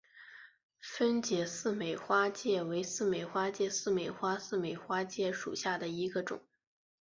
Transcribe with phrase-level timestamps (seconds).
[0.79, 3.71] 分解似美花介为似美花介科
[4.39, 6.41] 似美花介属下的一个种。